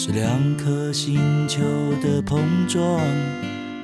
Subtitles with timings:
[0.00, 1.18] 是两颗星
[1.48, 1.60] 球
[2.00, 2.38] 的碰
[2.68, 3.04] 撞，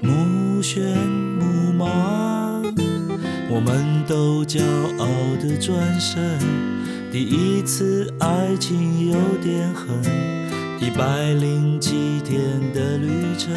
[0.01, 0.95] 目眩
[1.41, 2.63] 目盲。
[3.51, 4.63] 我们都骄
[4.97, 5.09] 傲
[5.43, 6.39] 的转身，
[7.11, 9.89] 第一次爱情有点狠，
[10.81, 13.53] 一百零七天的旅程，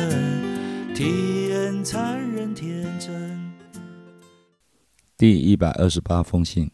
[0.96, 3.54] 体验残忍天真。
[5.16, 6.72] 第一百二十八封信：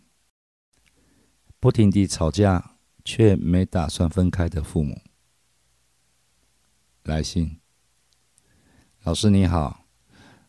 [1.60, 4.98] 不停地吵架却没打算分开的父母。
[7.03, 7.59] 来信，
[9.03, 9.85] 老师你好，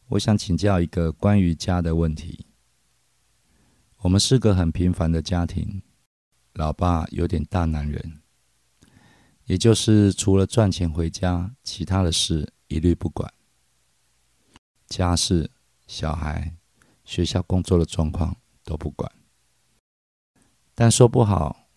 [0.08, 2.46] 我想请教一个关于家的问题。
[3.98, 5.82] 我们是个很平凡的家庭，
[6.52, 8.20] 老爸有点大男人，
[9.46, 13.32] 也就是除了赚钱回家，其他的事一律不管，
[14.86, 15.50] 家事、
[15.86, 16.56] 小孩。
[17.04, 19.12] 学校工作的状况都不管，
[20.74, 21.68] 但说不好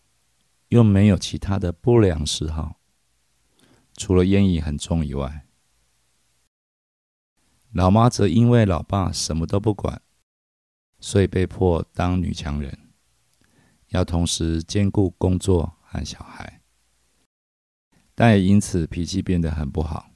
[0.69, 2.76] 又没有其他的不良嗜好，
[3.97, 5.45] 除了烟瘾很重以外，
[7.73, 10.01] 老妈则因为老爸什么都不管，
[11.01, 12.79] 所以被迫当女强人，
[13.89, 16.61] 要同时兼顾工作和小孩，
[18.15, 20.11] 但也因此脾气变得很不好。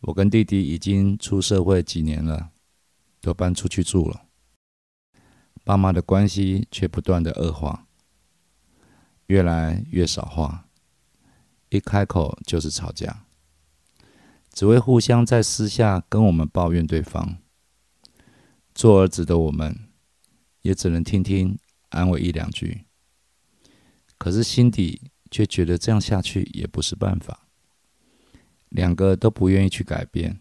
[0.00, 2.52] 我跟弟弟已经出社会几年了。
[3.24, 4.26] 都搬出去住了，
[5.64, 7.86] 爸妈的关系却不断的恶化，
[9.28, 10.68] 越来越少话，
[11.76, 13.26] 一开口就是吵架，
[14.52, 17.38] 只会互相在私下跟我们抱怨对方。
[18.74, 19.88] 做儿子的我们，
[20.62, 21.58] 也只能听听
[21.90, 22.84] 安慰一两句，
[24.18, 27.48] 可是心底却觉得这样下去也不是办法，
[28.68, 30.40] 两个都不愿意去改变。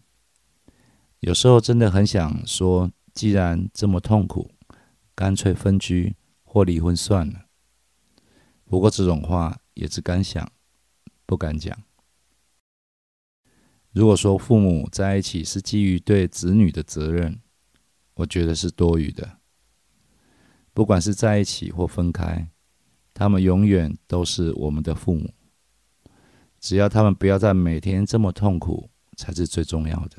[1.19, 4.51] 有时候真的很想说，既然这么痛苦，
[5.15, 7.45] 干脆分居或离婚算了。
[8.65, 10.51] 不过这种话也只敢想，
[11.25, 11.77] 不敢讲。
[13.91, 17.39] 如果说父母在一起是基于对子女的责任，
[18.15, 19.39] 我觉得是多余的。
[20.73, 22.49] 不管是在一起或分开，
[23.13, 25.31] 他们永远都是我们的父母。
[26.59, 30.17] 只要他们不要再每天这么痛苦，才是最重要的。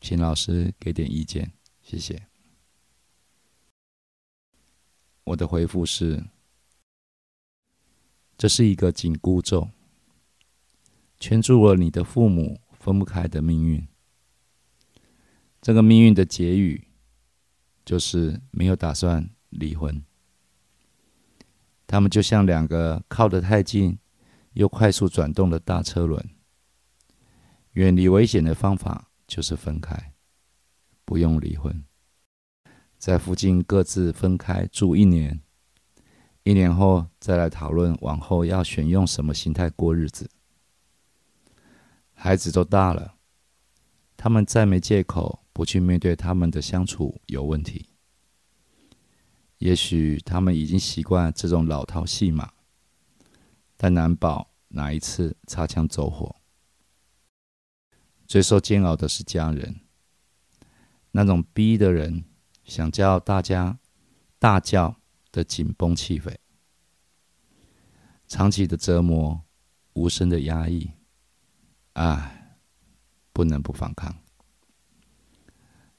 [0.00, 2.28] 请老师给点意见，谢谢。
[5.24, 6.22] 我的回复是：
[8.42, 9.70] 这是一个紧箍咒，
[11.20, 13.86] 圈住了你的父母分不开的命运。
[15.60, 16.88] 这个命运的结语
[17.84, 20.02] 就是没有打算离婚。
[21.86, 23.96] 他们就像两个靠得太近
[24.54, 26.28] 又快速转动的大车轮，
[27.74, 29.08] 远离危险的方法。
[29.28, 30.14] 就是分开，
[31.04, 31.84] 不用离婚，
[32.98, 35.40] 在附近各自分开住一年，
[36.44, 40.28] 一年后再来讨论往后要选用什么形态过日子。
[42.12, 43.14] 孩子都大了，
[44.16, 47.88] 他们再没借口不去面对他们的相处有问题。
[49.58, 52.52] 也许他们已经习惯这种老套戏码，
[53.76, 56.34] 但难保哪一次擦枪走火。
[58.26, 59.80] 最受煎熬的是家人，
[61.12, 62.24] 那种逼的人
[62.64, 63.78] 想叫大家
[64.38, 64.96] 大叫
[65.32, 66.36] 的紧绷气氛，
[68.28, 69.42] 长期的折磨，
[69.94, 70.92] 无声的压抑，
[71.94, 72.58] 唉，
[73.32, 74.14] 不能不反抗。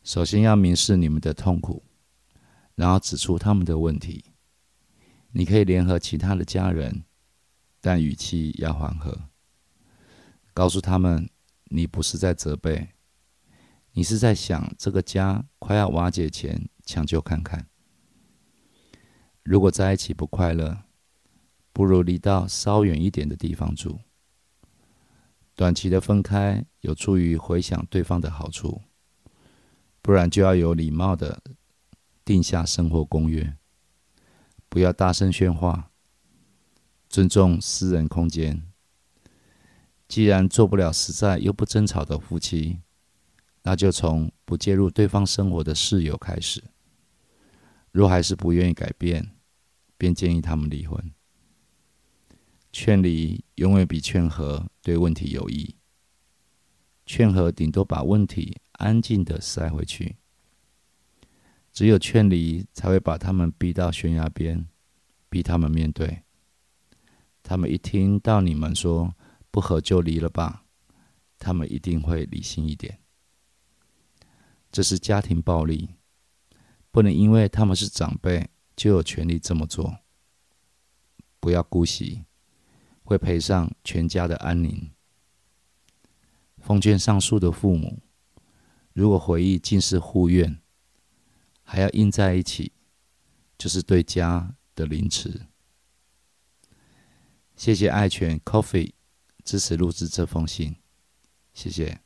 [0.04, 1.84] 首先要明示你们的痛苦，
[2.76, 4.24] 然后指出他们的问题。
[5.32, 7.04] 你可以联合其他的家人，
[7.82, 9.30] 但语气要缓和，
[10.54, 11.30] 告诉他们。
[11.76, 12.90] 你不是在责备，
[13.94, 17.68] 你是在想这个家快要瓦解前抢救看看。
[19.43, 20.84] 如果在一起不快乐，
[21.73, 23.99] 不如离到稍远一点的地方住。
[25.55, 28.81] 短期的分开有助于回想对方的好处，
[30.01, 31.41] 不然就要有礼貌的
[32.23, 33.55] 定下生活公约，
[34.69, 35.91] 不要大声喧哗，
[37.09, 38.63] 尊重私人空间。
[40.07, 42.79] 既然做不了实在又不争吵的夫妻，
[43.63, 46.63] 那就从不介入对方生活的室友开始。
[47.93, 49.37] 若还是不愿意改变，
[49.99, 51.13] 便建议他们离婚。
[52.72, 55.75] 劝离永远比劝和对问题有益。
[57.05, 60.16] 劝和顶多把问题安静的塞回去，
[61.72, 64.67] 只有劝离才会把他们逼到悬崖边，
[65.29, 66.23] 逼他们面对。
[67.43, 69.13] 他们一听到你们说
[69.51, 70.66] 不和就离了吧，
[71.37, 72.99] 他们一定会理性一点。
[74.72, 75.90] 这是家庭暴力，
[76.93, 79.97] 不能因为他们是长辈就有权利这么做。
[81.40, 82.25] 不要姑息，
[83.03, 84.91] 会赔上全家的安宁。
[86.59, 88.03] 奉劝上述的父母，
[88.93, 90.61] 如果回忆尽是护怨，
[91.63, 92.73] 还要硬在一起，
[93.57, 95.47] 就是对家的凌迟。
[97.55, 98.93] 谢谢爱犬 Coffee
[99.43, 100.75] 支持录制这封信，
[101.55, 102.01] 谢谢。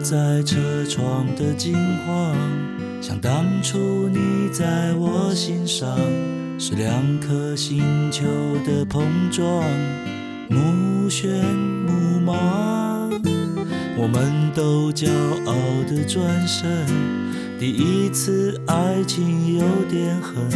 [0.00, 0.56] 在车
[0.88, 1.74] 窗的金
[2.06, 2.34] 黄，
[3.00, 5.98] 像当初你在我心上，
[6.58, 8.24] 是两颗星球
[8.64, 9.64] 的碰撞，
[10.48, 11.26] 目眩
[11.86, 13.08] 目盲。
[13.96, 15.08] 我们都骄
[15.44, 15.54] 傲
[15.88, 16.86] 的转身，
[17.58, 20.48] 第一次爱情有点狠，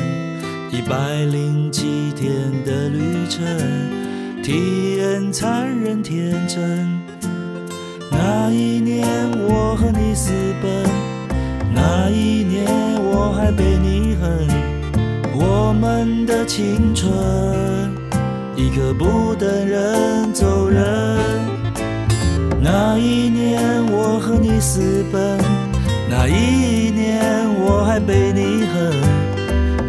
[0.71, 2.31] 一百零七天
[2.65, 3.44] 的旅程，
[4.43, 6.92] 体验残忍天真。
[8.25, 9.05] 那一年
[9.49, 10.31] 我和你私
[10.63, 10.87] 奔，
[11.75, 12.65] 那一年
[13.03, 14.47] 我还被你恨，
[15.35, 17.11] 我们的青春
[18.55, 21.19] 一刻不等人走人。
[22.61, 23.61] 那一年
[23.91, 25.37] 我和你私奔，
[26.09, 28.93] 那一年我还被你恨，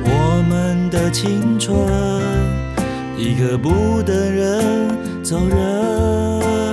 [0.05, 1.77] 我们的青春
[3.15, 4.89] 一刻不等人
[5.21, 6.72] 走人。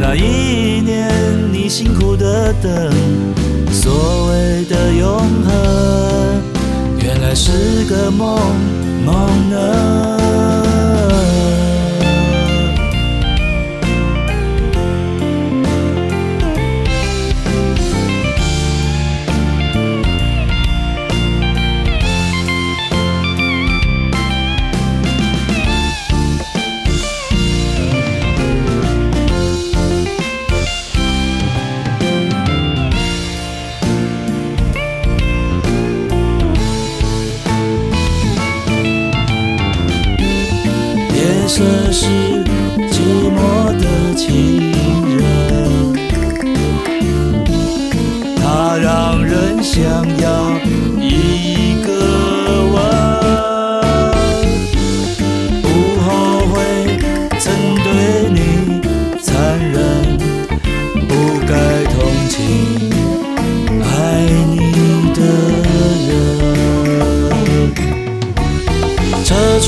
[0.00, 1.10] 那一年
[1.52, 2.72] 你辛苦的等，
[3.72, 6.42] 所谓的永恒，
[7.02, 8.38] 原来是个梦
[9.04, 10.17] 梦呢。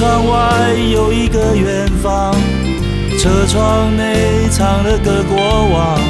[0.00, 2.34] 窗外有一个远方，
[3.18, 5.36] 车窗内藏了个过
[5.68, 6.00] 往，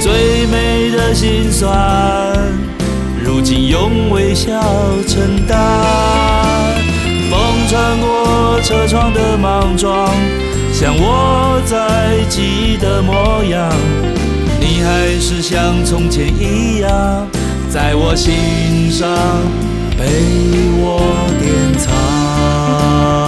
[0.00, 1.70] 最美的心酸，
[3.22, 4.58] 如今用微笑
[5.06, 5.58] 承担。
[7.28, 10.08] 风穿过车窗的莽撞，
[10.72, 13.70] 像我在记忆的模样，
[14.58, 17.28] 你还是像从前一样，
[17.68, 19.06] 在我心上
[19.98, 20.06] 被
[20.80, 22.29] 我典藏。
[22.72, 23.19] Oh.